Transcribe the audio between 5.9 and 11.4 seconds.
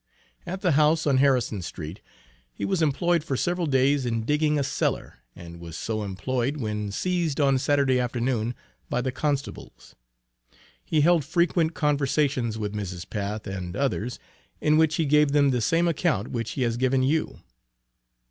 employed when seized on Saturday afternoon by the constables. He held